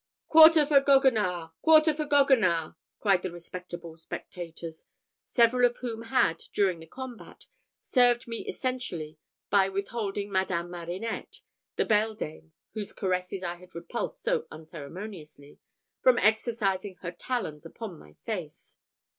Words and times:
"Quarter 0.29 0.65
for 0.65 0.81
Goguenard! 0.81 1.51
Quarter 1.61 1.93
for 1.93 2.05
Goguenard!" 2.05 2.73
cried 2.99 3.21
the 3.21 3.29
respectable 3.29 3.95
spectators, 3.97 4.85
several 5.27 5.63
of 5.63 5.77
whom 5.77 6.01
had, 6.05 6.41
during 6.53 6.79
the 6.79 6.87
combat, 6.87 7.45
served 7.81 8.27
me 8.27 8.39
essentially 8.47 9.19
by 9.51 9.69
withholding 9.69 10.31
Madame 10.31 10.71
Marinette 10.71 11.41
(the 11.75 11.85
beldame 11.85 12.51
whose 12.73 12.93
caresses 12.93 13.43
I 13.43 13.57
had 13.57 13.75
repulsed 13.75 14.23
so 14.23 14.47
unceremoniously) 14.49 15.59
from 16.01 16.17
exercising 16.17 16.95
her 17.01 17.11
talons 17.11 17.63
upon 17.63 17.99
my 17.99 18.13
face. 18.25 18.77